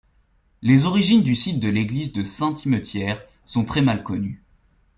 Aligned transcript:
Les 0.63 0.85
origines 0.85 1.21
du 1.21 1.35
site 1.35 1.59
de 1.59 1.69
l'église 1.69 2.11
de 2.11 2.23
Saint-Hymetière 2.23 3.21
sont 3.45 3.65
très 3.65 3.83
mal 3.83 4.01
connues. 4.01 4.41